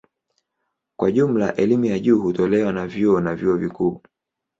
[0.97, 4.01] Kwa jumla elimu ya juu hutolewa na vyuo na vyuo vikuu.